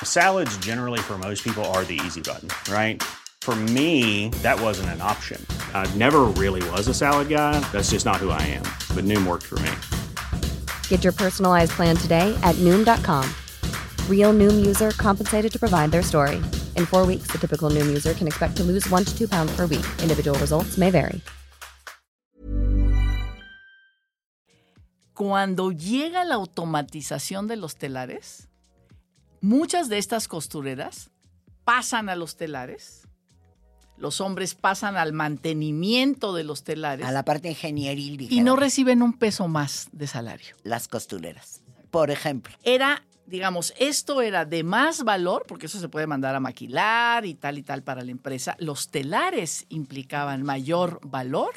[0.03, 3.01] Salads, generally, for most people, are the easy button, right?
[3.41, 5.43] For me, that wasn't an option.
[5.73, 7.59] I never really was a salad guy.
[7.71, 8.63] That's just not who I am.
[8.95, 9.71] But Noom worked for me.
[10.89, 13.27] Get your personalized plan today at Noom.com.
[14.07, 16.39] Real Noom user compensated to provide their story.
[16.77, 19.51] In four weeks, the typical Noom user can expect to lose one to two pounds
[19.55, 19.85] per week.
[20.01, 21.21] Individual results may vary.
[25.21, 28.47] cuando llega la automatización de los telares,
[29.39, 31.11] muchas de estas costureras
[31.63, 33.07] pasan a los telares,
[33.97, 38.55] los hombres pasan al mantenimiento de los telares A la parte ingenieril, y dijeron, no
[38.55, 40.55] reciben un peso más de salario.
[40.63, 41.61] las costureras.
[41.91, 46.39] Por ejemplo, Era, digamos, esto era de más valor, porque eso se puede mandar a
[46.41, 48.57] maquilar y tal y tal para la empresa.
[48.59, 51.53] Los telares implicaban mayor valor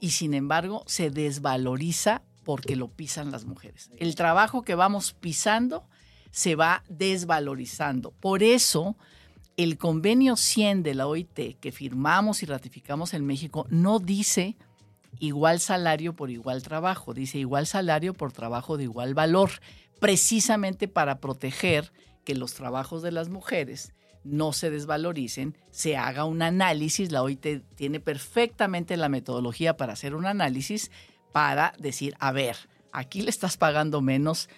[0.00, 3.90] y sin embargo se desvaloriza porque lo pisan las mujeres.
[3.98, 5.84] El trabajo que vamos pisando
[6.30, 8.12] se va desvalorizando.
[8.12, 8.96] Por eso
[9.56, 14.56] el convenio 100 de la OIT que firmamos y ratificamos en México no dice
[15.18, 19.50] igual salario por igual trabajo, dice igual salario por trabajo de igual valor,
[20.00, 21.92] precisamente para proteger
[22.24, 23.92] que los trabajos de las mujeres
[24.24, 30.14] no se desvaloricen, se haga un análisis, la OIT tiene perfectamente la metodología para hacer
[30.14, 30.90] un análisis
[31.32, 32.56] para decir, a ver,
[32.92, 34.48] aquí le estás pagando menos,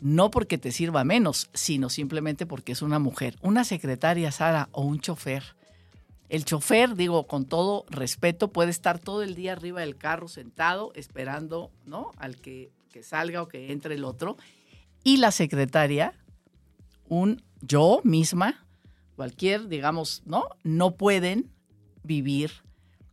[0.00, 4.82] no porque te sirva menos, sino simplemente porque es una mujer, una secretaria, Sara, o
[4.82, 5.54] un chofer.
[6.28, 10.92] El chofer, digo, con todo respeto, puede estar todo el día arriba del carro sentado
[10.94, 12.12] esperando, ¿no?
[12.18, 14.36] Al que, que salga o que entre el otro.
[15.02, 16.14] Y la secretaria,
[17.08, 18.66] un yo misma,
[19.16, 20.44] cualquier, digamos, ¿no?
[20.62, 21.50] No pueden
[22.02, 22.52] vivir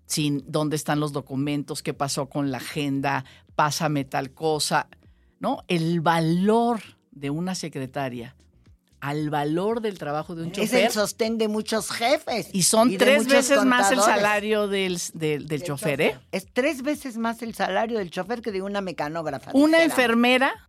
[0.06, 4.88] sin dónde están los documentos, qué pasó con la agenda, pásame tal cosa,
[5.39, 5.63] ¿no?
[5.67, 8.36] El valor de una secretaria
[9.00, 10.63] al valor del trabajo de un chofer.
[10.63, 12.50] Es el sostén de muchos jefes.
[12.52, 16.19] Y son tres veces más el salario del, del, del chofer, ¿eh?
[16.32, 19.52] Es tres veces más el salario del chofer que de una mecanógrafa.
[19.54, 19.84] Una dijera.
[19.84, 20.66] enfermera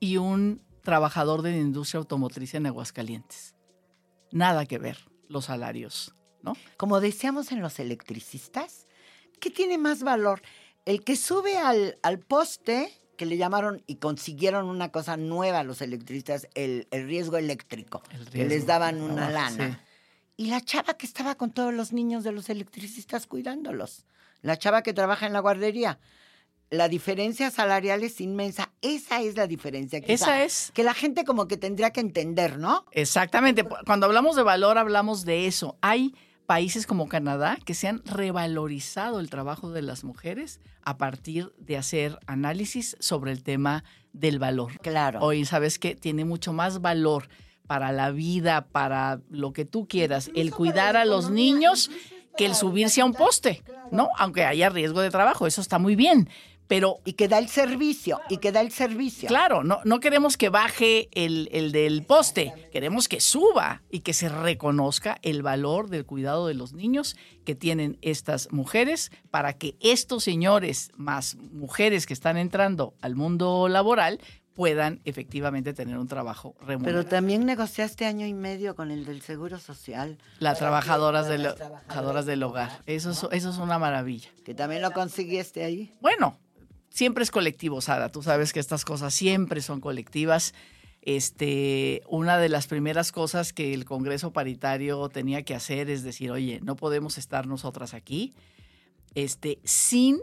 [0.00, 3.54] y un trabajador de la industria automotriz en Aguascalientes.
[4.32, 6.54] Nada que ver los salarios, ¿no?
[6.76, 8.86] Como decíamos en los electricistas,
[9.40, 10.42] ¿qué tiene más valor?
[10.86, 15.64] El que sube al, al poste, que le llamaron y consiguieron una cosa nueva a
[15.64, 19.70] los electricistas, el, el riesgo eléctrico, El que les daban una Ah, lana.
[19.74, 19.76] sí.
[20.38, 24.06] Y la chava que estaba con todos los niños de los electricistas cuidándolos.
[24.40, 25.98] La chava que trabaja en la guardería.
[26.70, 28.70] La diferencia salarial es inmensa.
[28.80, 30.00] Esa es la diferencia.
[30.00, 30.70] quizá, Esa es.
[30.72, 32.86] Que la gente como que tendría que entender, ¿no?
[32.92, 33.64] Exactamente.
[33.64, 35.76] Cuando hablamos de valor, hablamos de eso.
[35.80, 36.14] Hay
[36.46, 41.76] países como Canadá que se han revalorizado el trabajo de las mujeres a partir de
[41.76, 44.78] hacer análisis sobre el tema del valor.
[44.80, 45.20] Claro.
[45.20, 45.94] Hoy, ¿sabes qué?
[45.94, 47.28] Tiene mucho más valor
[47.66, 51.90] para la vida, para lo que tú quieras, el cuidar a los niños
[52.36, 54.08] que el subirse a un poste, ¿no?
[54.18, 56.28] Aunque haya riesgo de trabajo, eso está muy bien.
[56.70, 59.28] Pero Y que da el servicio, y que da el servicio.
[59.28, 64.12] Claro, no, no queremos que baje el, el del poste, queremos que suba y que
[64.14, 69.76] se reconozca el valor del cuidado de los niños que tienen estas mujeres para que
[69.80, 74.20] estos señores más mujeres que están entrando al mundo laboral
[74.54, 77.06] puedan efectivamente tener un trabajo Pero remunerado.
[77.06, 82.26] también negociaste año y medio con el del Seguro Social, Las trabajadoras del, las trabajadoras
[82.26, 84.28] del hogar, eso es, eso es una maravilla.
[84.44, 85.94] que también lo consiguiste ahí.
[86.00, 86.38] Bueno,
[86.90, 88.10] siempre es colectivo, Sara.
[88.10, 90.54] Tú sabes que estas cosas siempre son colectivas.
[91.02, 96.30] Este, una de las primeras cosas que el Congreso Paritario tenía que hacer es decir,
[96.30, 98.34] oye, no podemos estar nosotras aquí,
[99.14, 100.18] este, sin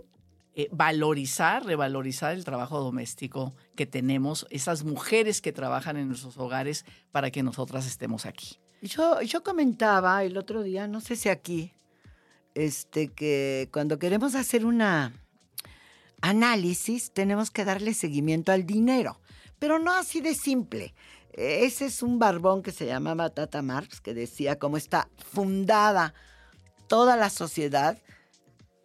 [0.54, 6.86] eh, valorizar, revalorizar el trabajo doméstico que tenemos, esas mujeres que trabajan en nuestros hogares
[7.12, 8.60] para que nosotras estemos aquí.
[8.84, 11.74] Yo, yo comentaba el otro día, no sé si aquí,
[12.54, 15.14] este, que cuando queremos hacer una
[16.22, 19.20] análisis tenemos que darle seguimiento al dinero,
[19.60, 20.94] pero no así de simple.
[21.34, 26.14] Ese es un barbón que se llamaba Tata Marx, que decía cómo está fundada
[26.88, 28.02] toda la sociedad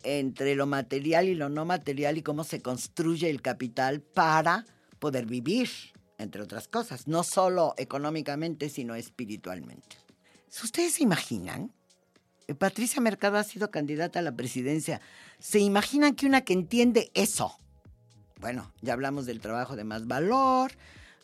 [0.02, 4.66] entre lo material y lo no material y cómo se construye el capital para
[4.98, 5.70] poder vivir,
[6.18, 9.96] entre otras cosas, no solo económicamente, sino espiritualmente.
[10.62, 11.72] Ustedes se imaginan,
[12.54, 15.00] Patricia Mercado ha sido candidata a la presidencia,
[15.38, 17.56] ¿se imaginan que una que entiende eso?
[18.40, 20.72] Bueno, ya hablamos del trabajo de más valor,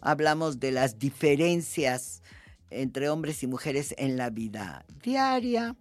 [0.01, 2.23] hablamos de las diferencias
[2.71, 5.75] entre hombres y mujeres en la vida diaria,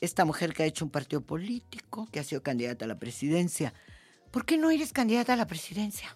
[0.00, 3.72] esta mujer que ha hecho un partido político, que ha sido candidata a la presidencia.
[4.30, 6.14] ¿Por qué no eres candidata a la presidencia?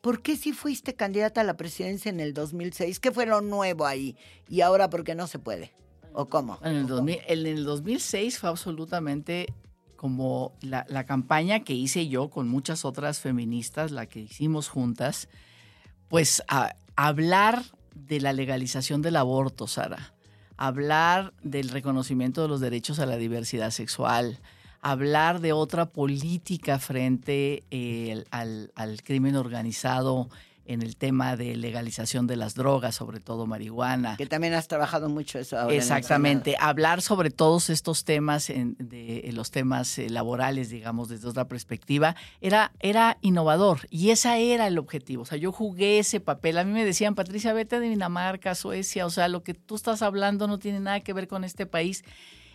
[0.00, 3.00] ¿Por qué si fuiste candidata a la presidencia en el 2006?
[3.00, 4.16] ¿Qué fue lo nuevo ahí?
[4.48, 5.72] ¿Y ahora por qué no se puede?
[6.12, 6.58] ¿O cómo?
[6.62, 9.46] En el, 2000 en el 2006 fue absolutamente
[9.96, 15.28] como la, la campaña que hice yo con muchas otras feministas, la que hicimos juntas,
[16.08, 17.62] pues a, hablar
[17.94, 20.14] de la legalización del aborto, Sara,
[20.56, 24.38] hablar del reconocimiento de los derechos a la diversidad sexual,
[24.80, 30.28] hablar de otra política frente eh, al, al crimen organizado
[30.70, 34.16] en el tema de legalización de las drogas, sobre todo marihuana.
[34.16, 35.74] Que también has trabajado mucho eso ahora.
[35.74, 41.28] Exactamente, hablar sobre todos estos temas, en, de, en los temas eh, laborales, digamos, desde
[41.28, 45.22] otra perspectiva, era, era innovador y ese era el objetivo.
[45.22, 46.56] O sea, yo jugué ese papel.
[46.58, 50.02] A mí me decían, Patricia, vete a Dinamarca, Suecia, o sea, lo que tú estás
[50.02, 52.04] hablando no tiene nada que ver con este país.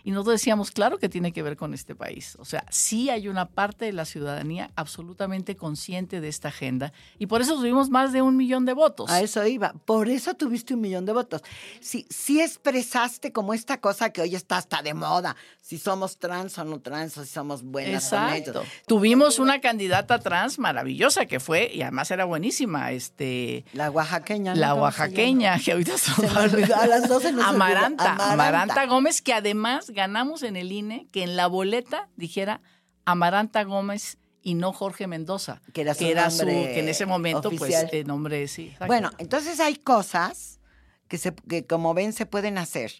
[0.06, 2.36] Y nosotros decíamos, claro que tiene que ver con este país.
[2.38, 7.26] O sea, sí hay una parte de la ciudadanía absolutamente consciente de esta agenda y
[7.26, 9.10] por eso tuvimos más de un millón de votos.
[9.10, 9.72] A eso iba.
[9.84, 11.42] Por eso tuviste un millón de votos.
[11.80, 15.34] Sí, sí expresaste como esta cosa que hoy está hasta de moda.
[15.60, 18.62] Si somos trans o no trans, o si somos buenas o Exacto.
[18.86, 23.64] Tuvimos una candidata trans maravillosa que fue, y además era buenísima, este...
[23.72, 24.54] La oaxaqueña.
[24.54, 24.60] ¿no?
[24.60, 27.48] La ¿Cómo se oaxaqueña, que ahorita Se me olvidó, a las 12 nos olvidó.
[27.48, 28.32] Amaranta, Amaranta.
[28.32, 32.60] Amaranta Gómez, que además ganamos en el INE que en la boleta dijera
[33.04, 35.60] Amaranta Gómez y no Jorge Mendoza.
[35.72, 37.88] Que era su que en ese momento, oficial.
[37.88, 38.66] pues, el nombre sí.
[38.66, 38.86] exacto.
[38.86, 40.60] Bueno, entonces hay cosas
[41.08, 42.92] que, se, que como ven se pueden hacer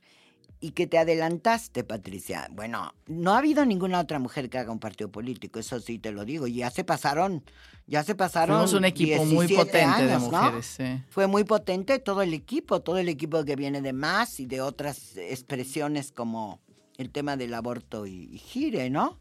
[0.58, 2.48] y que te adelantaste, Patricia.
[2.50, 6.10] Bueno, no ha habido ninguna otra mujer que haga un partido político, eso sí te
[6.10, 6.46] lo digo.
[6.48, 7.44] Ya se pasaron,
[7.86, 8.56] ya se pasaron.
[8.56, 10.20] Fuimos un equipo muy 17 potente de ¿no?
[10.20, 10.66] mujeres.
[10.66, 11.02] sí.
[11.10, 14.62] Fue muy potente todo el equipo, todo el equipo que viene de más y de
[14.62, 16.60] otras expresiones como
[16.98, 19.18] el tema del aborto y, gire, ¿no?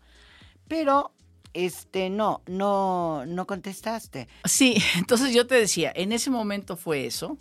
[0.68, 1.12] Pero,
[1.54, 4.28] este, no, no, no contestaste.
[4.44, 7.38] Sí, entonces yo te decía, en ese momento fue eso.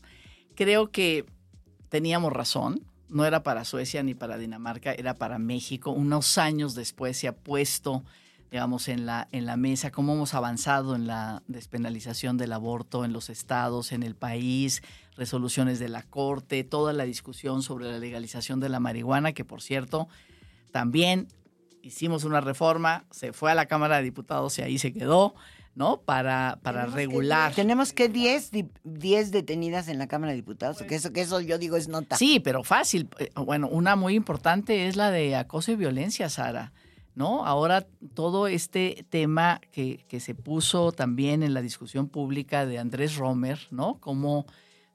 [0.55, 1.27] Creo que
[1.89, 2.85] teníamos razón.
[3.09, 5.91] No era para Suecia ni para Dinamarca, era para México.
[5.93, 8.03] Unos años después se ha puesto,
[8.55, 13.13] digamos, en la, en la mesa cómo hemos avanzado en la despenalización del aborto en
[13.13, 14.81] los estados, en el país,
[15.17, 19.61] resoluciones de la Corte, toda la discusión sobre la legalización de la marihuana, que por
[19.61, 20.07] cierto,
[20.71, 21.27] también
[21.83, 25.35] hicimos una reforma, se fue a la Cámara de Diputados y ahí se quedó,
[25.75, 26.03] ¿no?
[26.03, 27.53] Para, para regular.
[27.57, 31.41] Tenemos que 10 di- 10 detenidas en la Cámara de Diputados, que eso, que eso
[31.41, 32.17] yo digo es nota.
[32.17, 33.09] Sí, pero fácil.
[33.19, 36.73] Eh, Bueno, una muy importante es la de acoso y violencia, Sara.
[37.15, 37.47] ¿No?
[37.47, 43.17] Ahora todo este tema que, que se puso también en la discusión pública de Andrés
[43.17, 44.01] Romer, ¿no?
[44.01, 44.47] Cómo,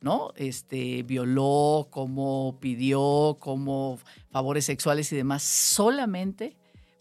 [0.02, 0.34] ¿no?
[0.36, 4.00] Este violó, cómo pidió, cómo
[4.32, 6.58] favores sexuales y demás, solamente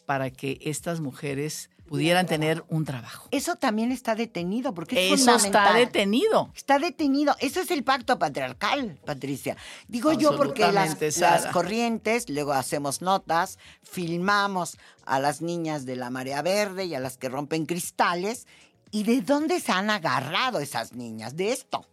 [0.06, 3.28] para que estas mujeres pudieran tener un trabajo.
[3.30, 6.50] Eso también está detenido, porque es Eso está detenido.
[6.54, 7.34] Está detenido.
[7.40, 9.56] Eso es el pacto patriarcal, Patricia.
[9.88, 14.76] Digo yo porque las, las corrientes, luego hacemos notas, filmamos
[15.06, 18.46] a las niñas de la marea verde y a las que rompen cristales.
[18.90, 21.36] ¿Y de dónde se han agarrado esas niñas?
[21.36, 21.86] De esto.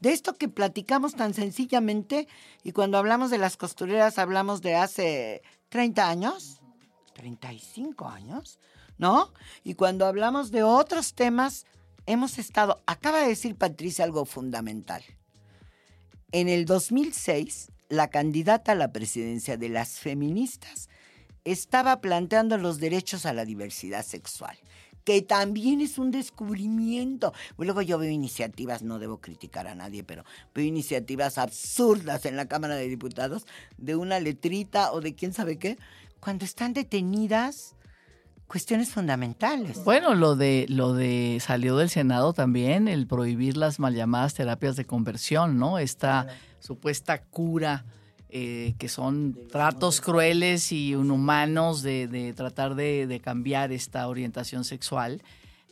[0.00, 2.28] De esto que platicamos tan sencillamente
[2.62, 6.60] y cuando hablamos de las costureras hablamos de hace 30 años,
[7.14, 8.60] 35 años,
[8.98, 9.32] ¿no?
[9.64, 11.66] Y cuando hablamos de otros temas,
[12.06, 15.02] hemos estado, acaba de decir Patricia algo fundamental.
[16.32, 20.88] En el 2006, la candidata a la presidencia de las feministas
[21.44, 24.58] estaba planteando los derechos a la diversidad sexual,
[25.04, 27.32] que también es un descubrimiento.
[27.56, 30.24] Luego yo veo iniciativas, no debo criticar a nadie, pero
[30.54, 33.46] veo iniciativas absurdas en la Cámara de Diputados
[33.78, 35.78] de una letrita o de quién sabe qué,
[36.20, 37.74] cuando están detenidas
[38.48, 39.84] cuestiones fundamentales.
[39.84, 44.74] Bueno, lo de lo de salió del Senado también el prohibir las mal llamadas terapias
[44.74, 45.78] de conversión, ¿no?
[45.78, 46.26] Esta
[46.58, 47.84] supuesta cura
[48.30, 55.22] eh, que son tratos crueles y inhumanos de, tratar de, de cambiar esta orientación sexual.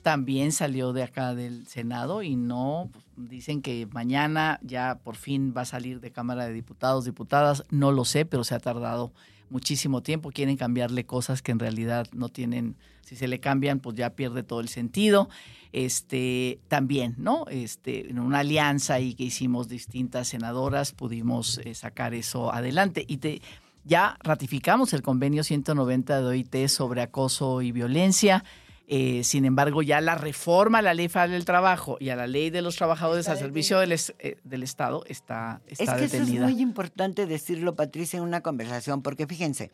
[0.03, 5.63] También salió de acá del Senado y no dicen que mañana ya por fin va
[5.63, 7.65] a salir de Cámara de Diputados, diputadas.
[7.71, 9.13] No lo sé, pero se ha tardado
[9.51, 10.31] muchísimo tiempo.
[10.31, 12.77] Quieren cambiarle cosas que en realidad no tienen.
[13.03, 15.29] Si se le cambian, pues ya pierde todo el sentido.
[15.73, 17.45] Este también, ¿no?
[17.49, 23.05] Este, en una alianza y que hicimos distintas senadoras, pudimos eh, sacar eso adelante.
[23.07, 23.43] Y te,
[23.85, 28.45] ya ratificamos el convenio 190 de OIT sobre acoso y violencia.
[28.89, 32.29] Eh, sin embargo, ya la reforma a la ley federal del trabajo y a la
[32.29, 36.05] ley de los trabajadores al servicio del, es- eh, del Estado está, está Es que
[36.05, 39.73] eso es muy importante decirlo, Patricia, en una conversación, porque fíjense,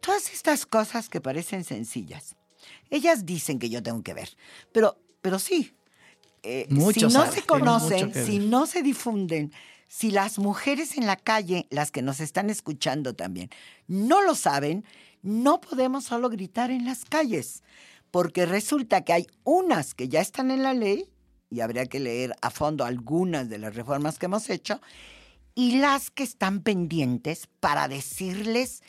[0.00, 2.36] todas estas cosas que parecen sencillas,
[2.88, 4.28] ellas dicen que yo tengo que ver,
[4.70, 5.72] pero, pero sí.
[6.44, 9.52] eh, si no se conocen, si no se difunden,
[9.88, 13.50] si las mujeres en la calle, las que nos están escuchando también,
[13.88, 14.84] no lo saben,
[15.22, 17.64] no podemos solo gritar en las calles,
[18.10, 21.10] porque resulta que hay unas que ya están en la ley,
[21.50, 24.80] y habría que leer a fondo algunas de las reformas que hemos hecho,
[25.54, 28.82] y las que están pendientes para decirles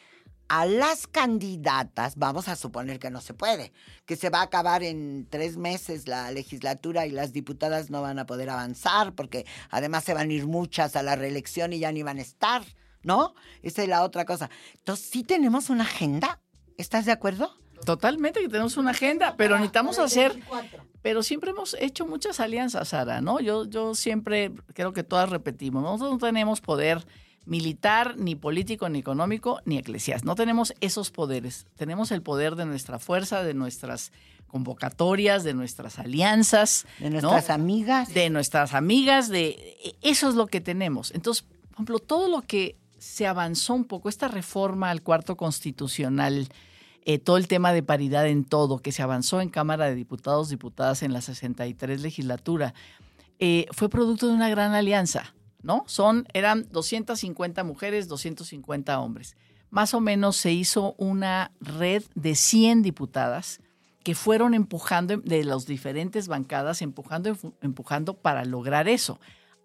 [0.49, 3.73] a las candidatas, vamos a suponer que no se puede,
[4.05, 8.19] que se va a acabar en tres meses la legislatura y las diputadas no van
[8.19, 11.91] a poder avanzar porque además se van a ir muchas a la reelección y ya
[11.91, 12.63] ni van a estar,
[13.03, 13.33] ¿no?
[13.61, 14.49] Esa es la otra cosa.
[14.75, 16.39] Entonces, sí tenemos una agenda,
[16.77, 17.53] ¿estás de acuerdo?
[17.85, 20.37] Totalmente que tenemos una agenda, pero necesitamos hacer,
[21.01, 23.39] pero siempre hemos hecho muchas alianzas, Sara, ¿no?
[23.39, 27.05] Yo, yo siempre creo que todas repetimos, nosotros no tenemos poder
[27.47, 30.29] militar, ni político, ni económico, ni eclesiástico.
[30.29, 31.65] No tenemos esos poderes.
[31.77, 34.11] Tenemos el poder de nuestra fuerza, de nuestras
[34.47, 36.85] convocatorias, de nuestras alianzas.
[36.99, 38.13] De nuestras amigas.
[38.13, 41.11] De nuestras amigas, de eso es lo que tenemos.
[41.11, 46.49] Entonces, por ejemplo, todo lo que se avanzó un poco, esta reforma al cuarto constitucional,
[47.07, 50.49] eh, todo el tema de paridad en todo, que se avanzó en Cámara de Diputados,
[50.49, 52.73] Diputadas en la 63 legislatura,
[53.39, 55.33] eh, fue producto de una gran alianza,
[55.63, 55.85] ¿no?
[55.87, 59.37] Son, eran 250 mujeres, 250 hombres.
[59.69, 63.61] Más o menos se hizo una red de 100 diputadas
[64.03, 69.17] que fueron empujando de las diferentes bancadas, empujando, empujando para lograr eso.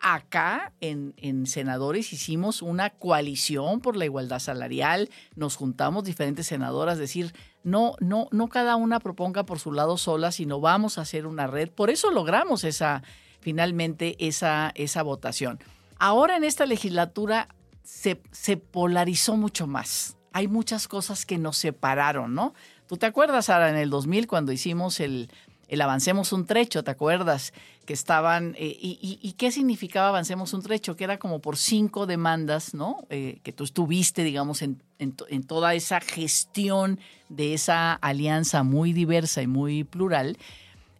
[0.04, 6.98] Acá en, en, Senadores hicimos una coalición por la igualdad salarial, nos juntamos diferentes senadoras,
[6.98, 7.32] decir,
[7.62, 11.46] no, no, no cada una proponga por su lado sola, sino vamos a hacer una
[11.46, 11.70] red.
[11.70, 13.04] Por eso logramos esa,
[13.38, 15.60] finalmente esa, esa votación.
[16.00, 17.46] Ahora en esta legislatura
[17.84, 20.16] se, se polarizó mucho más.
[20.32, 22.54] Hay muchas cosas que nos separaron, ¿no?
[22.88, 25.30] ¿Tú te acuerdas, Sara, en el 2000 cuando hicimos el,
[25.68, 27.54] el Avancemos un Trecho, ¿te acuerdas?
[27.84, 30.94] Que estaban, eh, y, qué significaba Avancemos un Trecho?
[30.94, 33.06] Que era como por cinco demandas, ¿no?
[33.10, 39.42] Eh, que tú estuviste, digamos, en, en, toda esa gestión de esa alianza muy diversa
[39.42, 40.38] y muy plural.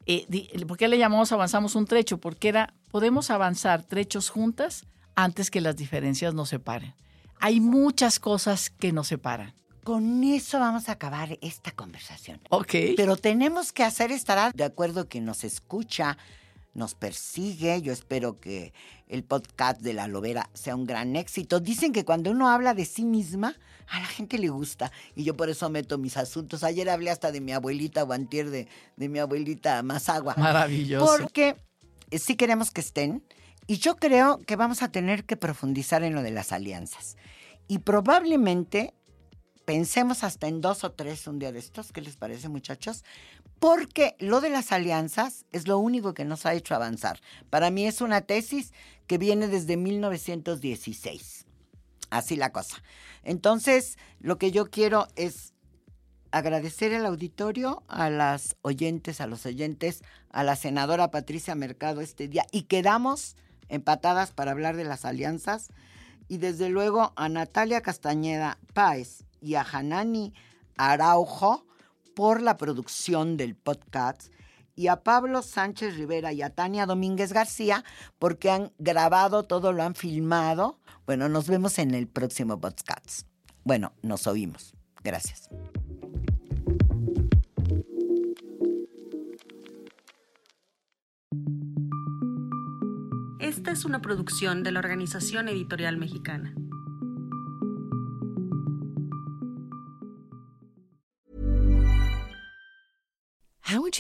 [0.07, 0.27] Eh,
[0.67, 2.19] ¿Por qué le llamamos Avanzamos un Trecho?
[2.19, 6.95] Porque era, podemos avanzar trechos juntas antes que las diferencias nos separen.
[7.39, 9.55] Hay muchas cosas que nos separan
[9.85, 12.41] con eso vamos a acabar esta conversación.
[12.51, 12.75] Ok.
[12.97, 16.17] Pero tenemos que hacer, estará de acuerdo que nos escucha,
[16.75, 17.81] nos persigue.
[17.83, 18.73] Yo espero que
[19.09, 21.61] el podcast de la Lobera sea un gran éxito.
[21.61, 23.57] Dicen que cuando uno habla de sí misma,
[23.89, 24.91] a la gente le gusta.
[25.15, 26.65] Y yo por eso meto mis asuntos.
[26.65, 30.35] Ayer hablé hasta de mi abuelita o de, de mi abuelita Mazagua.
[30.37, 31.07] Maravilloso.
[31.07, 31.57] Porque
[32.13, 33.23] sí queremos que estén.
[33.67, 37.17] Y yo creo que vamos a tener que profundizar en lo de las alianzas.
[37.69, 38.95] Y probablemente
[39.65, 43.05] pensemos hasta en dos o tres un día de estos, ¿qué les parece muchachos?
[43.59, 47.21] Porque lo de las alianzas es lo único que nos ha hecho avanzar.
[47.49, 48.73] Para mí es una tesis
[49.07, 51.47] que viene desde 1916.
[52.11, 52.83] Así la cosa.
[53.23, 55.55] Entonces, lo que yo quiero es
[56.33, 62.27] agradecer al auditorio, a las oyentes, a los oyentes, a la senadora Patricia Mercado este
[62.27, 63.37] día y quedamos
[63.69, 65.69] empatadas para hablar de las alianzas
[66.29, 70.33] y desde luego a Natalia Castañeda Páez y a Hanani
[70.77, 71.67] Araujo
[72.15, 74.33] por la producción del podcast
[74.75, 77.85] y a Pablo Sánchez Rivera y a Tania Domínguez García
[78.19, 80.79] porque han grabado todo, lo han filmado.
[81.07, 83.27] Bueno, nos vemos en el próximo podcast.
[83.65, 84.75] Bueno, nos oímos.
[85.03, 85.51] Gracias.
[93.39, 96.55] Esta es una producción de la Organización Editorial Mexicana.